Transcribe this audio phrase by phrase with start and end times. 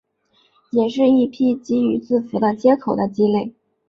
[0.71, 3.53] 也是一批基于字符的接口的基类。